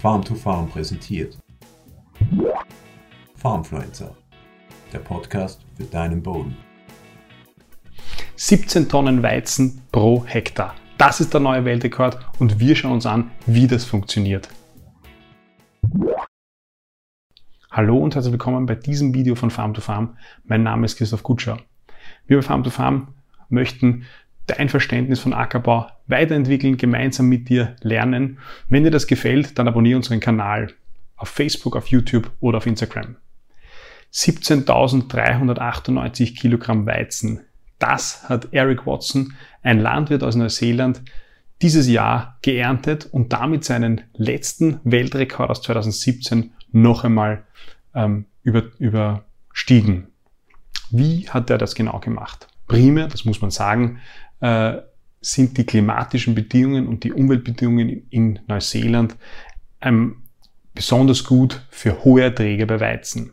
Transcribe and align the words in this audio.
Farm 0.00 0.24
to 0.24 0.34
Farm 0.34 0.66
präsentiert. 0.66 1.36
Farmfluencer, 3.36 4.16
der 4.94 5.00
Podcast 5.00 5.60
für 5.76 5.84
deinen 5.84 6.22
Boden. 6.22 6.56
17 8.36 8.88
Tonnen 8.88 9.22
Weizen 9.22 9.82
pro 9.92 10.24
Hektar. 10.24 10.74
Das 10.96 11.20
ist 11.20 11.34
der 11.34 11.42
neue 11.42 11.66
Weltrekord 11.66 12.18
und 12.38 12.58
wir 12.58 12.76
schauen 12.76 12.92
uns 12.92 13.04
an, 13.04 13.30
wie 13.44 13.66
das 13.66 13.84
funktioniert. 13.84 14.48
Hallo 17.70 17.98
und 17.98 18.14
herzlich 18.14 18.32
willkommen 18.32 18.64
bei 18.64 18.76
diesem 18.76 19.12
Video 19.12 19.34
von 19.34 19.50
Farm 19.50 19.74
to 19.74 19.82
Farm. 19.82 20.16
Mein 20.44 20.62
Name 20.62 20.86
ist 20.86 20.96
Christoph 20.96 21.22
Kutscher. 21.22 21.58
Wir 22.26 22.38
bei 22.38 22.42
Farm 22.42 22.64
to 22.64 22.70
Farm 22.70 23.08
möchten 23.50 24.06
dein 24.46 24.70
Verständnis 24.70 25.20
von 25.20 25.34
Ackerbau 25.34 25.88
weiterentwickeln, 26.10 26.76
gemeinsam 26.76 27.28
mit 27.28 27.48
dir 27.48 27.76
lernen. 27.82 28.38
Wenn 28.68 28.84
dir 28.84 28.90
das 28.90 29.06
gefällt, 29.06 29.58
dann 29.58 29.68
abonniere 29.68 29.96
unseren 29.96 30.20
Kanal 30.20 30.74
auf 31.16 31.28
Facebook, 31.28 31.76
auf 31.76 31.86
YouTube 31.88 32.30
oder 32.40 32.58
auf 32.58 32.66
Instagram. 32.66 33.16
17.398 34.12 36.38
Kilogramm 36.38 36.84
Weizen. 36.86 37.40
Das 37.78 38.28
hat 38.28 38.48
Eric 38.52 38.86
Watson, 38.86 39.32
ein 39.62 39.78
Landwirt 39.78 40.22
aus 40.22 40.34
Neuseeland, 40.34 41.00
dieses 41.62 41.88
Jahr 41.88 42.38
geerntet 42.42 43.08
und 43.10 43.32
damit 43.32 43.64
seinen 43.64 44.02
letzten 44.14 44.80
Weltrekord 44.84 45.48
aus 45.50 45.62
2017 45.62 46.52
noch 46.72 47.04
einmal 47.04 47.44
ähm, 47.94 48.26
über, 48.42 48.64
überstiegen. 48.78 50.08
Wie 50.90 51.28
hat 51.28 51.50
er 51.50 51.58
das 51.58 51.74
genau 51.74 52.00
gemacht? 52.00 52.48
Primär, 52.66 53.08
das 53.08 53.24
muss 53.24 53.40
man 53.40 53.50
sagen, 53.50 54.00
äh, 54.40 54.78
sind 55.20 55.58
die 55.58 55.64
klimatischen 55.64 56.34
Bedingungen 56.34 56.88
und 56.88 57.04
die 57.04 57.12
Umweltbedingungen 57.12 58.06
in 58.10 58.38
Neuseeland 58.46 59.16
ähm, 59.80 60.22
besonders 60.74 61.24
gut 61.24 61.60
für 61.70 62.04
hohe 62.04 62.22
Erträge 62.22 62.66
bei 62.66 62.80
Weizen. 62.80 63.32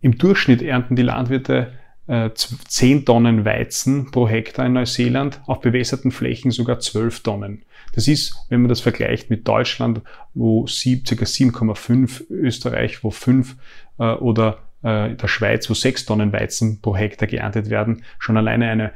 Im 0.00 0.18
Durchschnitt 0.18 0.62
ernten 0.62 0.94
die 0.94 1.02
Landwirte 1.02 1.72
äh, 2.06 2.30
10 2.34 3.04
Tonnen 3.04 3.44
Weizen 3.44 4.10
pro 4.10 4.28
Hektar 4.28 4.66
in 4.66 4.74
Neuseeland, 4.74 5.40
auf 5.46 5.60
bewässerten 5.60 6.10
Flächen 6.10 6.50
sogar 6.50 6.80
12 6.80 7.22
Tonnen. 7.22 7.62
Das 7.94 8.08
ist, 8.08 8.36
wenn 8.50 8.60
man 8.60 8.68
das 8.68 8.80
vergleicht 8.80 9.30
mit 9.30 9.48
Deutschland, 9.48 10.02
wo 10.34 10.66
sieb, 10.66 11.06
ca. 11.06 11.14
7,5, 11.14 12.30
Österreich, 12.30 13.02
wo 13.02 13.10
5 13.10 13.56
äh, 13.98 14.12
oder 14.12 14.65
äh, 14.82 15.14
der 15.14 15.28
Schweiz, 15.28 15.68
wo 15.70 15.74
6 15.74 16.06
Tonnen 16.06 16.32
Weizen 16.32 16.80
pro 16.80 16.96
Hektar 16.96 17.26
geerntet 17.26 17.70
werden, 17.70 18.04
schon 18.18 18.36
alleine 18.36 18.68
eine, 18.68 18.92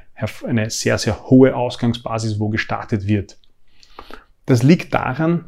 eine 0.46 0.70
sehr, 0.70 0.98
sehr 0.98 1.30
hohe 1.30 1.54
Ausgangsbasis, 1.54 2.38
wo 2.38 2.48
gestartet 2.48 3.06
wird. 3.06 3.38
Das 4.46 4.62
liegt 4.62 4.94
daran, 4.94 5.46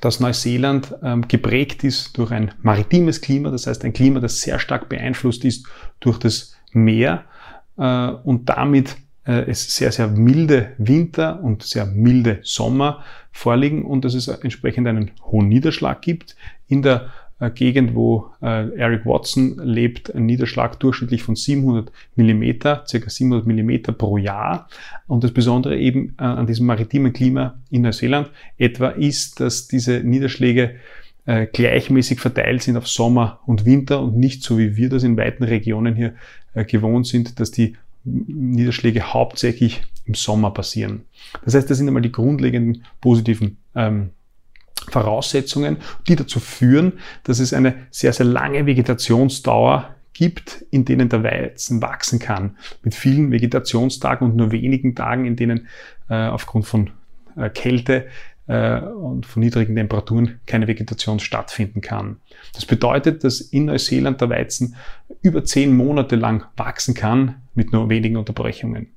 dass 0.00 0.20
Neuseeland 0.20 0.94
ähm, 1.02 1.26
geprägt 1.26 1.84
ist 1.84 2.16
durch 2.16 2.30
ein 2.30 2.52
maritimes 2.62 3.20
Klima, 3.20 3.50
das 3.50 3.66
heißt 3.66 3.84
ein 3.84 3.92
Klima, 3.92 4.20
das 4.20 4.40
sehr 4.40 4.58
stark 4.58 4.88
beeinflusst 4.88 5.44
ist 5.44 5.66
durch 5.98 6.18
das 6.18 6.56
Meer 6.72 7.24
äh, 7.76 8.08
und 8.08 8.48
damit 8.48 8.96
äh, 9.24 9.50
es 9.50 9.74
sehr, 9.74 9.92
sehr 9.92 10.08
milde 10.08 10.72
Winter 10.78 11.42
und 11.42 11.62
sehr 11.62 11.86
milde 11.86 12.40
Sommer 12.42 13.04
vorliegen 13.32 13.84
und 13.84 14.04
dass 14.04 14.14
es 14.14 14.28
entsprechend 14.28 14.86
einen 14.86 15.10
hohen 15.22 15.48
Niederschlag 15.48 16.02
gibt. 16.02 16.36
In 16.68 16.82
der 16.82 17.10
Gegend, 17.48 17.94
wo 17.94 18.30
äh, 18.42 18.68
Eric 18.76 19.06
Watson 19.06 19.58
lebt, 19.62 20.14
ein 20.14 20.26
Niederschlag 20.26 20.78
durchschnittlich 20.78 21.22
von 21.22 21.36
700 21.36 21.90
Millimeter, 22.14 22.84
circa 22.86 23.08
700 23.08 23.46
Millimeter 23.46 23.92
pro 23.92 24.18
Jahr. 24.18 24.68
Und 25.06 25.24
das 25.24 25.32
Besondere 25.32 25.78
eben 25.78 26.14
äh, 26.18 26.24
an 26.24 26.46
diesem 26.46 26.66
maritimen 26.66 27.14
Klima 27.14 27.58
in 27.70 27.82
Neuseeland 27.82 28.30
etwa 28.58 28.88
ist, 28.90 29.40
dass 29.40 29.68
diese 29.68 30.00
Niederschläge 30.00 30.76
äh, 31.24 31.46
gleichmäßig 31.46 32.20
verteilt 32.20 32.62
sind 32.62 32.76
auf 32.76 32.88
Sommer 32.88 33.40
und 33.46 33.64
Winter 33.64 34.02
und 34.02 34.18
nicht 34.18 34.42
so 34.42 34.58
wie 34.58 34.76
wir 34.76 34.90
das 34.90 35.02
in 35.02 35.16
weiten 35.16 35.44
Regionen 35.44 35.94
hier 35.94 36.14
äh, 36.54 36.64
gewohnt 36.64 37.06
sind, 37.06 37.40
dass 37.40 37.50
die 37.50 37.76
Niederschläge 38.04 39.12
hauptsächlich 39.14 39.82
im 40.04 40.14
Sommer 40.14 40.50
passieren. 40.50 41.02
Das 41.44 41.54
heißt, 41.54 41.70
das 41.70 41.78
sind 41.78 41.86
einmal 41.86 42.02
die 42.02 42.12
grundlegenden 42.12 42.84
positiven 43.00 43.58
ähm, 43.74 44.10
Voraussetzungen, 44.90 45.78
die 46.08 46.16
dazu 46.16 46.40
führen, 46.40 46.94
dass 47.24 47.38
es 47.38 47.52
eine 47.52 47.86
sehr, 47.90 48.12
sehr 48.12 48.26
lange 48.26 48.66
Vegetationsdauer 48.66 49.94
gibt, 50.12 50.64
in 50.70 50.84
denen 50.84 51.08
der 51.08 51.22
Weizen 51.22 51.80
wachsen 51.80 52.18
kann. 52.18 52.56
Mit 52.82 52.94
vielen 52.94 53.30
Vegetationstagen 53.32 54.28
und 54.28 54.36
nur 54.36 54.52
wenigen 54.52 54.94
Tagen, 54.94 55.24
in 55.24 55.36
denen 55.36 55.68
äh, 56.08 56.26
aufgrund 56.26 56.66
von 56.66 56.90
äh, 57.36 57.48
Kälte 57.48 58.06
äh, 58.46 58.80
und 58.80 59.26
von 59.26 59.40
niedrigen 59.40 59.76
Temperaturen 59.76 60.40
keine 60.46 60.66
Vegetation 60.66 61.20
stattfinden 61.20 61.80
kann. 61.80 62.16
Das 62.54 62.66
bedeutet, 62.66 63.24
dass 63.24 63.40
in 63.40 63.66
Neuseeland 63.66 64.20
der 64.20 64.28
Weizen 64.28 64.76
über 65.22 65.44
zehn 65.44 65.74
Monate 65.74 66.16
lang 66.16 66.44
wachsen 66.56 66.94
kann 66.94 67.36
mit 67.54 67.72
nur 67.72 67.88
wenigen 67.88 68.16
Unterbrechungen. 68.16 68.88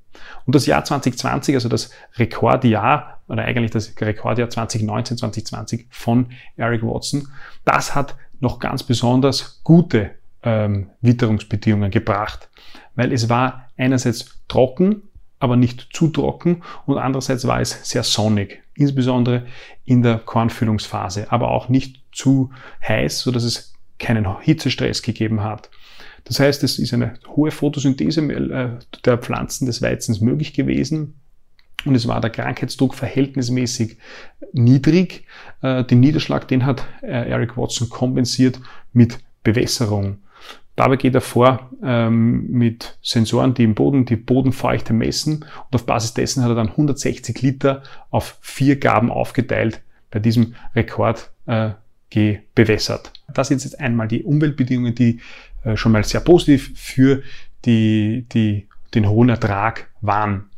Und 0.44 0.54
das 0.54 0.66
Jahr 0.66 0.84
2020, 0.84 1.54
also 1.54 1.68
das 1.68 1.90
Rekordjahr, 2.16 3.13
oder 3.28 3.44
eigentlich 3.44 3.70
das 3.70 3.94
Rekordjahr 4.00 4.50
2019, 4.50 5.18
2020 5.18 5.86
von 5.90 6.26
Eric 6.56 6.82
Watson, 6.82 7.28
das 7.64 7.94
hat 7.94 8.16
noch 8.40 8.58
ganz 8.58 8.82
besonders 8.82 9.60
gute 9.64 10.10
ähm, 10.42 10.90
Witterungsbedingungen 11.00 11.90
gebracht, 11.90 12.48
weil 12.94 13.12
es 13.12 13.28
war 13.28 13.70
einerseits 13.76 14.42
trocken, 14.48 15.02
aber 15.40 15.56
nicht 15.56 15.88
zu 15.92 16.08
trocken 16.08 16.62
und 16.86 16.98
andererseits 16.98 17.46
war 17.46 17.60
es 17.60 17.88
sehr 17.88 18.02
sonnig, 18.02 18.62
insbesondere 18.74 19.46
in 19.84 20.02
der 20.02 20.18
Kornfüllungsphase, 20.18 21.30
aber 21.30 21.50
auch 21.50 21.68
nicht 21.68 22.02
zu 22.12 22.50
heiß, 22.86 23.20
so 23.20 23.30
dass 23.30 23.44
es 23.44 23.74
keinen 23.98 24.40
Hitzestress 24.40 25.02
gegeben 25.02 25.42
hat. 25.42 25.70
Das 26.24 26.40
heißt, 26.40 26.62
es 26.64 26.78
ist 26.78 26.94
eine 26.94 27.14
hohe 27.28 27.50
Photosynthese 27.50 28.20
äh, 28.22 28.78
der 29.04 29.18
Pflanzen 29.18 29.66
des 29.66 29.82
Weizens 29.82 30.20
möglich 30.20 30.54
gewesen. 30.54 31.20
Und 31.84 31.94
es 31.94 32.08
war 32.08 32.20
der 32.20 32.30
Krankheitsdruck 32.30 32.94
verhältnismäßig 32.94 33.98
niedrig. 34.52 35.26
Äh, 35.62 35.84
den 35.84 36.00
Niederschlag, 36.00 36.48
den 36.48 36.64
hat 36.64 36.84
äh, 37.02 37.30
Eric 37.30 37.56
Watson 37.56 37.88
kompensiert 37.88 38.60
mit 38.92 39.18
Bewässerung. 39.42 40.18
Dabei 40.76 40.96
geht 40.96 41.14
er 41.14 41.20
vor 41.20 41.70
ähm, 41.84 42.50
mit 42.50 42.98
Sensoren, 43.00 43.54
die 43.54 43.62
im 43.62 43.74
Boden 43.74 44.06
die 44.06 44.16
Bodenfeuchte 44.16 44.92
messen 44.92 45.44
und 45.44 45.74
auf 45.74 45.86
Basis 45.86 46.14
dessen 46.14 46.42
hat 46.42 46.50
er 46.50 46.56
dann 46.56 46.70
160 46.70 47.40
Liter 47.42 47.82
auf 48.10 48.38
vier 48.40 48.76
Gaben 48.76 49.10
aufgeteilt 49.10 49.82
bei 50.10 50.18
diesem 50.18 50.54
Rekord 50.74 51.30
äh, 51.46 51.70
bewässert. 52.54 53.12
Das 53.32 53.48
sind 53.48 53.62
jetzt 53.64 53.80
einmal 53.80 54.08
die 54.08 54.22
Umweltbedingungen, 54.22 54.94
die 54.94 55.20
äh, 55.64 55.76
schon 55.76 55.92
mal 55.92 56.04
sehr 56.04 56.20
positiv 56.20 56.72
für 56.76 57.22
die, 57.64 58.26
die, 58.32 58.68
den 58.94 59.08
hohen 59.08 59.28
Ertrag 59.28 59.88
waren. 60.00 60.50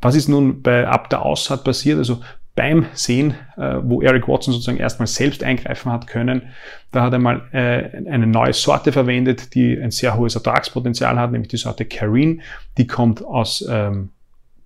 Was 0.00 0.14
ist 0.14 0.28
nun 0.28 0.62
bei 0.62 0.86
ab 0.86 1.10
der 1.10 1.22
Aussaat 1.22 1.64
passiert? 1.64 1.98
Also 1.98 2.20
beim 2.58 2.86
Sehen, 2.92 3.34
äh, 3.56 3.76
wo 3.82 4.02
Eric 4.02 4.26
Watson 4.26 4.52
sozusagen 4.52 4.78
erstmal 4.78 5.06
selbst 5.06 5.44
eingreifen 5.44 5.92
hat 5.92 6.08
können, 6.08 6.42
da 6.90 7.04
hat 7.04 7.12
er 7.12 7.20
mal 7.20 7.42
äh, 7.52 8.10
eine 8.10 8.26
neue 8.26 8.52
Sorte 8.52 8.90
verwendet, 8.90 9.54
die 9.54 9.80
ein 9.80 9.92
sehr 9.92 10.16
hohes 10.16 10.34
Ertragspotenzial 10.34 11.18
hat, 11.18 11.30
nämlich 11.30 11.50
die 11.50 11.56
Sorte 11.56 11.84
Careen. 11.84 12.42
Die 12.76 12.88
kommt 12.88 13.24
aus 13.24 13.64
ähm, 13.70 14.10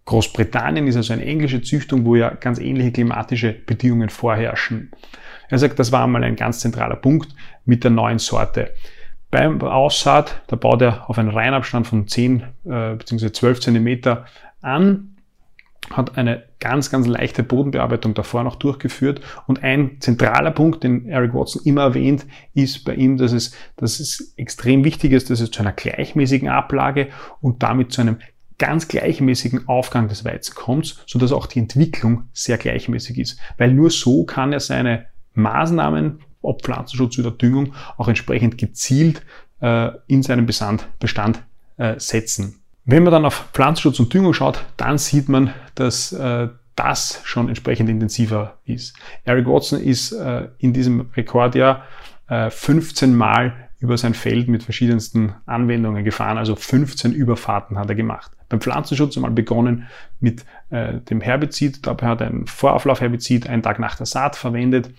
Großbritannien, 0.07 0.87
ist 0.87 0.97
also 0.97 1.13
eine 1.13 1.25
englische 1.27 1.61
Züchtung, 1.61 2.07
wo 2.07 2.17
ja 2.17 2.31
ganz 2.31 2.59
ähnliche 2.59 2.93
klimatische 2.93 3.53
Bedingungen 3.53 4.09
vorherrschen. 4.09 4.91
Er 5.51 5.59
sagt, 5.59 5.79
das 5.79 5.93
war 5.93 6.05
einmal 6.05 6.25
ein 6.25 6.37
ganz 6.37 6.61
zentraler 6.61 6.97
Punkt 6.97 7.35
mit 7.67 7.85
der 7.85 7.91
neuen 7.91 8.19
Sorte. 8.19 8.73
Beim 9.31 9.61
Aussaat, 9.61 10.41
da 10.47 10.57
baut 10.57 10.81
er 10.81 11.11
auf 11.11 11.19
einen 11.19 11.29
Reihenabstand 11.29 11.87
von 11.87 12.09
10 12.09 12.43
äh, 12.65 12.95
bzw. 12.95 13.33
12 13.33 13.61
Zentimeter 13.61 14.25
an, 14.63 15.12
hat 15.97 16.17
eine 16.17 16.45
ganz, 16.61 16.91
ganz 16.91 17.07
leichte 17.07 17.43
Bodenbearbeitung 17.43 18.15
davor 18.15 18.45
noch 18.45 18.57
durchgeführt. 18.57 19.21
Und 19.47 19.63
ein 19.63 20.01
zentraler 20.01 20.51
Punkt, 20.51 20.85
den 20.85 21.07
Eric 21.09 21.35
Watson 21.35 21.63
immer 21.65 21.83
erwähnt, 21.83 22.27
ist 22.55 22.85
bei 22.85 22.95
ihm, 22.95 23.17
dass 23.17 23.33
es, 23.33 23.55
dass 23.77 24.01
es 24.01 24.35
extrem 24.37 24.85
wichtig 24.85 25.13
ist, 25.13 25.31
dass 25.31 25.41
es 25.41 25.51
zu 25.51 25.61
einer 25.61 25.73
gleichmäßigen 25.73 26.49
Ablage 26.49 27.09
und 27.41 27.63
damit 27.63 27.93
zu 27.93 28.01
einem 28.01 28.19
ganz 28.59 28.89
gleichmäßigen 28.89 29.67
Aufgang 29.69 30.09
des 30.09 30.25
Weizen 30.25 30.55
kommt, 30.55 31.05
so 31.07 31.19
dass 31.19 31.33
auch 31.33 31.47
die 31.47 31.59
Entwicklung 31.59 32.25
sehr 32.33 32.59
gleichmäßig 32.59 33.19
ist. 33.19 33.41
Weil 33.59 33.73
nur 33.73 33.91
so 33.91 34.25
kann 34.25 34.53
er 34.53 34.61
seine 34.61 35.07
Maßnahmen 35.35 36.21
ob 36.43 36.63
Pflanzenschutz 36.63 37.19
oder 37.19 37.31
Düngung, 37.31 37.75
auch 37.97 38.09
entsprechend 38.09 38.59
gezielt 38.59 39.23
äh, 39.61 39.91
in 40.07 40.23
seinen 40.23 40.47
Bestand 40.47 41.43
äh, 41.77 41.99
setzen. 41.99 42.61
Wenn 42.85 43.05
man 43.05 43.13
dann 43.13 43.25
auf 43.25 43.49
Pflanzenschutz 43.53 44.01
und 44.01 44.13
Düngung 44.13 44.35
schaut, 44.35 44.65
dann 44.77 44.99
sieht 44.99 45.29
man, 45.29 45.55
dass 45.75 46.13
äh, 46.13 46.49
das 46.77 47.21
schon 47.25 47.49
entsprechend 47.49 47.89
intensiver 47.91 48.59
ist. 48.65 48.97
Eric 49.25 49.47
Watson 49.47 49.81
ist 49.81 50.13
äh, 50.13 50.49
in 50.59 50.73
diesem 50.73 51.11
Rekordjahr 51.17 51.85
äh, 52.29 52.51
15 52.51 53.15
Mal 53.15 53.69
über 53.79 53.99
sein 53.99 54.15
Feld 54.15 54.49
mit 54.49 54.63
verschiedensten 54.63 55.35
Anwendungen 55.45 56.05
gefahren, 56.05 56.39
also 56.39 56.55
15 56.55 57.13
Überfahrten 57.13 57.79
hat 57.79 57.89
er 57.89 57.97
gemacht. 57.97 58.31
Beim 58.49 58.61
Pflanzenschutz 58.61 59.17
einmal 59.17 59.33
begonnen 59.33 59.89
mit 60.21 60.45
äh, 60.71 61.01
dem 61.01 61.21
Herbizid, 61.21 61.87
dabei 61.87 62.07
hat 62.07 62.21
er 62.21 62.29
ein 62.29 62.47
Vorauflaufherbizid 62.47 63.49
einen 63.49 63.63
Tag 63.63 63.81
nach 63.81 63.97
der 63.97 64.07
Saat 64.07 64.37
verwendet, 64.37 64.91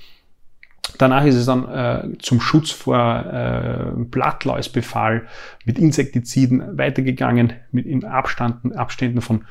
Danach 0.98 1.26
ist 1.26 1.36
es 1.36 1.46
dann 1.46 1.68
äh, 1.70 2.18
zum 2.20 2.40
Schutz 2.40 2.72
vor 2.72 2.98
äh, 2.98 4.04
Blattläusbefall 4.04 5.28
mit 5.66 5.80
Insektiziden 5.80 6.78
weitergegangen, 6.78 7.54
mit 7.72 7.86
in 7.86 8.06
Abständen, 8.06 8.74
Abständen 8.74 9.22
von 9.22 9.46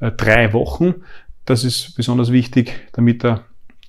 äh, 0.00 0.10
drei 0.12 0.52
Wochen. 0.52 0.96
Das 1.44 1.64
ist 1.64 1.96
besonders 1.96 2.32
wichtig, 2.32 2.88
damit 2.92 3.24
er 3.24 3.44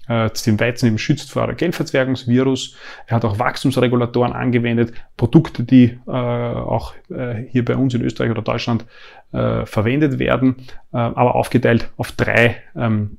äh, 0.07 0.29
den 0.45 0.59
Weizen 0.59 0.87
eben 0.87 0.97
schützt 0.97 1.31
vor 1.31 1.51
Gelbverzwergungsvirus. 1.53 2.75
Er 3.07 3.15
hat 3.15 3.25
auch 3.25 3.39
Wachstumsregulatoren 3.39 4.33
angewendet, 4.33 4.93
Produkte, 5.17 5.63
die 5.63 5.99
äh, 6.07 6.11
auch 6.11 6.93
äh, 7.09 7.45
hier 7.49 7.63
bei 7.63 7.75
uns 7.75 7.93
in 7.93 8.01
Österreich 8.01 8.31
oder 8.31 8.41
Deutschland 8.41 8.85
äh, 9.31 9.65
verwendet 9.65 10.19
werden, 10.19 10.55
äh, 10.91 10.97
aber 10.97 11.35
aufgeteilt 11.35 11.89
auf 11.97 12.11
drei 12.11 12.57
ähm, 12.75 13.17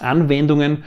Anwendungen. 0.00 0.84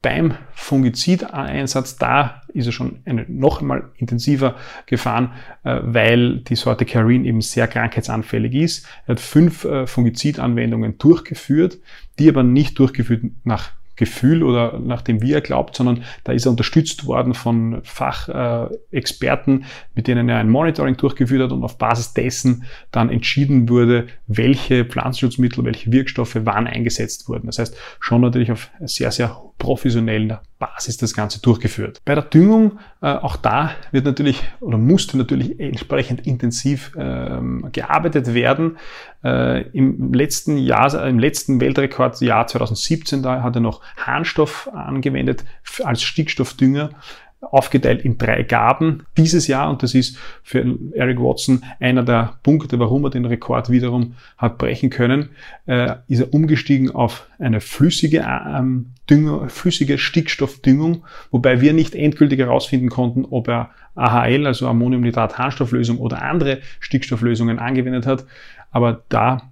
Beim 0.00 0.34
Fungizideinsatz, 0.52 1.96
da 1.96 2.42
ist 2.54 2.66
er 2.66 2.72
schon 2.72 3.00
eine, 3.04 3.24
noch 3.28 3.60
einmal 3.60 3.90
intensiver 3.96 4.54
gefahren, 4.86 5.32
äh, 5.64 5.80
weil 5.82 6.38
die 6.38 6.54
Sorte 6.54 6.84
Carin 6.84 7.24
eben 7.24 7.40
sehr 7.40 7.66
krankheitsanfällig 7.66 8.54
ist. 8.54 8.86
Er 9.06 9.12
hat 9.12 9.20
fünf 9.20 9.64
äh, 9.64 9.86
Fungizidanwendungen 9.86 10.98
durchgeführt, 10.98 11.78
die 12.18 12.28
aber 12.28 12.44
nicht 12.44 12.78
durchgeführt 12.78 13.24
nach 13.44 13.72
Gefühl 13.98 14.44
oder 14.44 14.78
nach 14.78 15.02
dem, 15.02 15.20
wie 15.20 15.32
er 15.32 15.40
glaubt, 15.40 15.76
sondern 15.76 16.04
da 16.24 16.32
ist 16.32 16.46
er 16.46 16.52
unterstützt 16.52 17.06
worden 17.06 17.34
von 17.34 17.80
Fachexperten, 17.82 19.64
mit 19.94 20.06
denen 20.06 20.28
er 20.28 20.38
ein 20.38 20.48
Monitoring 20.48 20.96
durchgeführt 20.96 21.42
hat 21.42 21.52
und 21.52 21.64
auf 21.64 21.76
Basis 21.78 22.14
dessen 22.14 22.64
dann 22.92 23.10
entschieden 23.10 23.68
wurde, 23.68 24.06
welche 24.28 24.84
Pflanzenschutzmittel, 24.84 25.64
welche 25.64 25.90
Wirkstoffe 25.90 26.38
wann 26.44 26.68
eingesetzt 26.68 27.28
wurden. 27.28 27.46
Das 27.46 27.58
heißt, 27.58 27.76
schon 27.98 28.20
natürlich 28.20 28.52
auf 28.52 28.70
sehr, 28.80 29.10
sehr 29.10 29.36
professioneller 29.58 30.42
Basis 30.58 30.96
das 30.96 31.14
Ganze 31.14 31.40
durchgeführt. 31.40 32.00
Bei 32.04 32.14
der 32.14 32.24
Düngung, 32.24 32.78
äh, 33.00 33.06
auch 33.06 33.36
da 33.36 33.72
wird 33.92 34.04
natürlich 34.04 34.42
oder 34.60 34.78
musste 34.78 35.16
natürlich 35.18 35.58
entsprechend 35.60 36.26
intensiv 36.26 36.92
ähm, 36.96 37.68
gearbeitet 37.72 38.34
werden. 38.34 38.78
Äh, 39.22 39.68
Im 39.70 40.12
letzten 40.12 40.56
Jahr, 40.58 41.06
im 41.06 41.18
letzten 41.18 41.60
Weltrekordjahr 41.60 42.46
2017, 42.46 43.22
da 43.22 43.42
hat 43.42 43.56
er 43.56 43.60
noch 43.60 43.82
Harnstoff 43.96 44.70
angewendet 44.72 45.44
als 45.84 46.02
Stickstoffdünger 46.02 46.90
aufgeteilt 47.40 48.02
in 48.04 48.18
drei 48.18 48.42
Gaben 48.42 49.04
dieses 49.16 49.46
Jahr. 49.46 49.70
Und 49.70 49.82
das 49.82 49.94
ist 49.94 50.18
für 50.42 50.64
Eric 50.92 51.20
Watson 51.20 51.62
einer 51.78 52.02
der 52.02 52.34
Punkte, 52.42 52.78
warum 52.78 53.04
er 53.04 53.10
den 53.10 53.24
Rekord 53.24 53.70
wiederum 53.70 54.14
hat 54.36 54.58
brechen 54.58 54.90
können, 54.90 55.30
äh, 55.66 55.96
ist 56.08 56.20
er 56.20 56.34
umgestiegen 56.34 56.90
auf 56.90 57.28
eine 57.38 57.60
flüssige 57.60 58.26
ähm, 58.26 58.94
Dünger, 59.08 59.48
flüssige 59.48 59.98
Stickstoffdüngung, 59.98 61.04
wobei 61.30 61.60
wir 61.60 61.72
nicht 61.72 61.94
endgültig 61.94 62.40
herausfinden 62.40 62.90
konnten, 62.90 63.24
ob 63.24 63.48
er 63.48 63.70
AHL, 63.94 64.46
also 64.46 64.68
Ammoniumnitrat-Harnstofflösung 64.68 65.98
oder 65.98 66.22
andere 66.22 66.58
Stickstofflösungen 66.80 67.58
angewendet 67.58 68.06
hat, 68.06 68.26
aber 68.70 69.04
da 69.08 69.50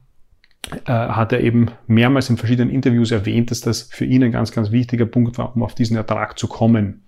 äh, 0.85 0.93
hat 0.93 1.33
er 1.33 1.41
eben 1.41 1.71
mehrmals 1.87 2.29
in 2.29 2.37
verschiedenen 2.37 2.71
Interviews 2.71 3.13
erwähnt, 3.13 3.51
dass 3.51 3.61
das 3.61 3.83
für 3.83 4.05
ihn 4.05 4.25
ein 4.25 4.33
ganz, 4.33 4.53
ganz 4.53 4.71
wichtiger 4.73 5.07
Punkt 5.07 5.39
war, 5.39 5.55
um 5.55 5.63
auf 5.63 5.75
diesen 5.75 5.97
Ertrag 5.97 6.39
zu 6.39 6.49
kommen. 6.49 7.06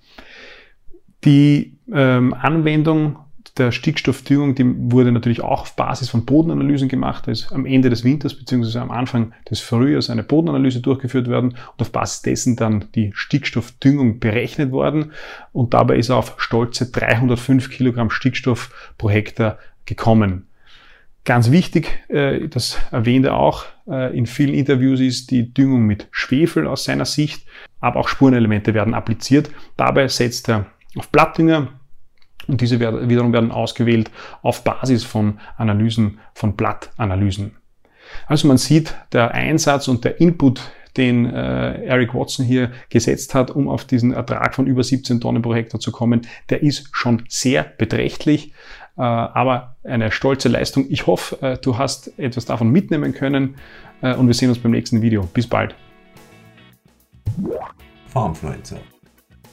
Die 1.25 1.79
ähm, 1.93 2.35
Anwendung 2.35 3.19
der 3.57 3.73
Stickstoffdüngung, 3.73 4.55
die 4.55 4.65
wurde 4.93 5.13
natürlich 5.13 5.41
auch 5.41 5.63
auf 5.63 5.77
Basis 5.77 6.09
von 6.09 6.25
Bodenanalysen 6.25 6.89
gemacht. 6.89 7.27
Da 7.27 7.33
ist 7.33 7.53
am 7.53 7.67
Ende 7.67 7.91
des 7.91 8.05
Winters 8.05 8.35
bzw. 8.35 8.79
am 8.79 8.91
Anfang 8.91 9.33
des 9.51 9.61
Frühjahrs 9.61 10.11
eine 10.11 10.23
Bodenanalyse 10.23 10.81
durchgeführt 10.81 11.29
worden 11.29 11.51
und 11.51 11.81
auf 11.81 11.91
Basis 11.91 12.23
dessen 12.23 12.57
dann 12.57 12.87
die 12.95 13.11
Stickstoffdüngung 13.15 14.21
berechnet 14.21 14.71
worden. 14.71 15.13
Und 15.53 15.75
dabei 15.75 15.97
ist 15.97 16.11
er 16.11 16.17
auf 16.17 16.35
stolze 16.39 16.91
305 16.91 17.71
Kilogramm 17.71 18.11
Stickstoff 18.11 18.93
pro 18.97 19.11
Hektar 19.11 19.59
gekommen. 19.87 20.47
Ganz 21.25 21.51
wichtig, 21.51 22.05
äh, 22.09 22.49
das 22.49 22.79
erwähnt 22.91 23.27
er 23.27 23.37
auch 23.37 23.65
äh, 23.87 24.17
in 24.17 24.27
vielen 24.27 24.55
Interviews, 24.55 25.01
ist 25.01 25.31
die 25.31 25.53
Düngung 25.53 25.83
mit 25.83 26.09
Schwefel 26.11 26.67
aus 26.67 26.85
seiner 26.85 27.05
Sicht, 27.05 27.47
aber 27.81 28.01
auch 28.01 28.09
Spurenelemente 28.09 28.73
werden 28.73 28.95
appliziert. 28.95 29.51
Dabei 29.77 30.09
setzt 30.09 30.49
er 30.49 30.67
auf 30.99 31.09
Blattdünger 31.09 31.69
und 32.49 32.61
diese 32.61 32.81
wiederum 32.81 33.33
werden 33.33 33.53
ausgewählt 33.53 34.11
auf 34.43 34.65
Basis 34.65 35.05
von 35.05 35.39
Analysen, 35.57 36.19
von 36.35 36.57
Blattanalysen. 36.57 37.57
Also 38.27 38.49
man 38.49 38.57
sieht, 38.57 38.95
der 39.13 39.33
Einsatz 39.33 39.87
und 39.87 40.05
der 40.05 40.21
Input, 40.21 40.63
den 40.97 41.27
äh, 41.27 41.85
Eric 41.85 42.15
Watson 42.15 42.45
hier 42.45 42.73
gesetzt 42.89 43.35
hat, 43.35 43.51
um 43.51 43.69
auf 43.69 43.85
diesen 43.85 44.13
Ertrag 44.13 44.55
von 44.55 44.67
über 44.67 44.83
17 44.83 45.21
Tonnen 45.21 45.43
pro 45.43 45.55
Hektar 45.55 45.79
zu 45.79 45.93
kommen, 45.93 46.23
der 46.49 46.63
ist 46.63 46.89
schon 46.93 47.25
sehr 47.29 47.63
beträchtlich, 47.63 48.53
äh, 48.97 49.03
aber 49.03 49.77
eine 49.85 50.11
stolze 50.11 50.49
Leistung. 50.49 50.87
Ich 50.89 51.07
hoffe, 51.07 51.41
äh, 51.43 51.59
du 51.59 51.77
hast 51.77 52.19
etwas 52.19 52.47
davon 52.47 52.71
mitnehmen 52.71 53.13
können 53.13 53.57
äh, 54.01 54.15
und 54.15 54.27
wir 54.27 54.35
sehen 54.35 54.49
uns 54.49 54.59
beim 54.59 54.73
nächsten 54.73 55.03
Video. 55.03 55.29
Bis 55.33 55.47
bald. 55.47 55.75
Farmfluencer 58.07 58.79